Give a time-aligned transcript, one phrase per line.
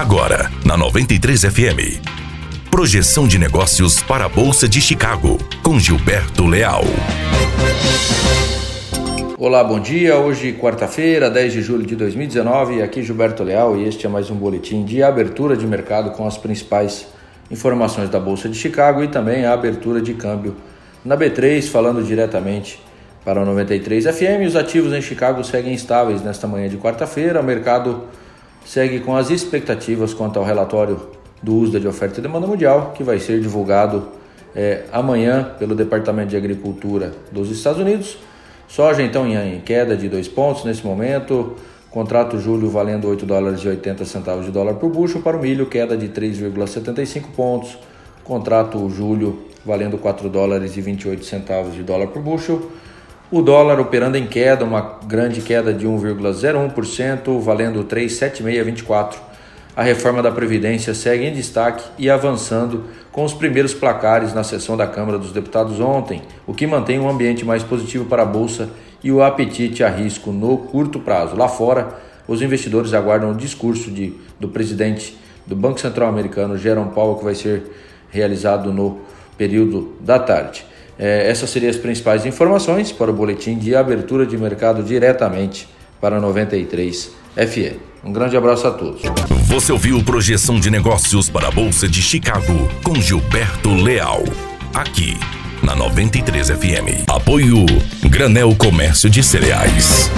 [0.00, 2.00] Agora, na 93 FM.
[2.70, 6.84] Projeção de negócios para a Bolsa de Chicago, com Gilberto Leal.
[9.36, 10.16] Olá, bom dia.
[10.16, 12.80] Hoje, quarta-feira, 10 de julho de 2019.
[12.80, 16.38] Aqui Gilberto Leal e este é mais um boletim de abertura de mercado com as
[16.38, 17.06] principais
[17.50, 20.56] informações da Bolsa de Chicago e também a abertura de câmbio
[21.04, 22.80] na B3, falando diretamente
[23.22, 24.46] para o 93 FM.
[24.46, 27.42] Os ativos em Chicago seguem estáveis nesta manhã de quarta-feira.
[27.42, 28.08] O mercado
[28.64, 31.00] segue com as expectativas quanto ao relatório
[31.42, 34.08] do uso de oferta e demanda mundial, que vai ser divulgado
[34.54, 38.18] é, amanhã pelo Departamento de Agricultura dos Estados Unidos.
[38.68, 41.56] Soja então em queda de dois pontos nesse momento.
[41.90, 45.20] Contrato julho valendo 8 dólares e 80 centavos de dólar por bushel.
[45.22, 47.76] Para o milho, queda de 3,75 pontos.
[48.22, 52.70] Contrato julho valendo 4 dólares e 28 centavos de dólar por bushel.
[53.32, 59.14] O dólar operando em queda, uma grande queda de 1,01%, valendo 3,7624.
[59.76, 64.76] A reforma da Previdência segue em destaque e avançando com os primeiros placares na sessão
[64.76, 68.68] da Câmara dos Deputados ontem, o que mantém um ambiente mais positivo para a Bolsa
[69.00, 71.36] e o apetite a risco no curto prazo.
[71.36, 76.90] Lá fora, os investidores aguardam o discurso de, do presidente do Banco Central Americano, Jerome
[76.90, 77.62] Powell, que vai ser
[78.10, 79.02] realizado no
[79.38, 80.68] período da tarde.
[81.02, 85.66] É, essas seriam as principais informações para o boletim de abertura de mercado diretamente
[85.98, 87.78] para 93 FM.
[88.04, 89.00] Um grande abraço a todos.
[89.46, 94.24] Você ouviu Projeção de Negócios para a Bolsa de Chicago com Gilberto Leal.
[94.74, 95.16] Aqui
[95.62, 97.08] na 93 FM.
[97.08, 97.64] Apoio
[98.10, 100.10] Granel Comércio de Cereais.